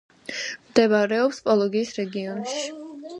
მდებარეობს 0.69 1.41
პოლოგის 1.49 1.91
რეგიონში. 1.99 2.65